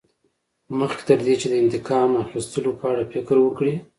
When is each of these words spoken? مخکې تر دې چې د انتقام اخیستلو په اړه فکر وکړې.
مخکې 0.79 1.03
تر 1.07 1.19
دې 1.25 1.35
چې 1.41 1.47
د 1.49 1.53
انتقام 1.63 2.09
اخیستلو 2.23 2.71
په 2.79 2.85
اړه 2.91 3.03
فکر 3.13 3.35
وکړې. 3.41 3.73